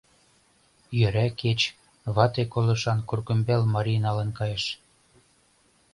[0.99, 1.59] Йӧра кеч,
[2.15, 4.65] вате колышан Курыкӱмбал марий налын кайыш.